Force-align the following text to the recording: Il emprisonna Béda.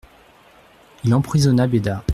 Il 1.03 1.13
emprisonna 1.13 1.67
Béda. 1.67 2.03